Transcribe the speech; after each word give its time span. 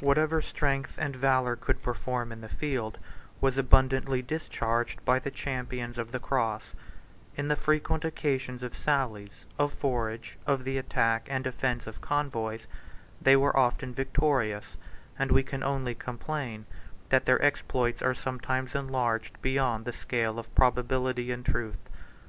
Whatever 0.00 0.42
strength 0.42 0.96
and 0.98 1.14
valor 1.14 1.54
could 1.54 1.84
perform 1.84 2.32
in 2.32 2.40
the 2.40 2.48
field 2.48 2.98
was 3.40 3.56
abundantly 3.56 4.20
discharged 4.20 5.04
by 5.04 5.20
the 5.20 5.30
champions 5.30 5.98
of 5.98 6.10
the 6.10 6.18
cross: 6.18 6.74
in 7.36 7.46
the 7.46 7.54
frequent 7.54 8.04
occasions 8.04 8.64
of 8.64 8.74
sallies, 8.76 9.44
of 9.60 9.72
forage, 9.72 10.36
of 10.48 10.64
the 10.64 10.78
attack 10.78 11.28
and 11.30 11.44
defence 11.44 11.86
of 11.86 12.00
convoys, 12.00 12.66
they 13.20 13.36
were 13.36 13.56
often 13.56 13.94
victorious; 13.94 14.76
and 15.16 15.30
we 15.30 15.44
can 15.44 15.62
only 15.62 15.94
complain, 15.94 16.66
that 17.10 17.26
their 17.26 17.40
exploits 17.40 18.02
are 18.02 18.14
sometimes 18.14 18.74
enlarged 18.74 19.40
beyond 19.42 19.84
the 19.84 19.92
scale 19.92 20.40
of 20.40 20.52
probability 20.56 21.30
and 21.30 21.46
truth. 21.46 21.88